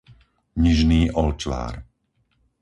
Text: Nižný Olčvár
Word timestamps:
Nižný 0.63 1.01
Olčvár 1.21 1.73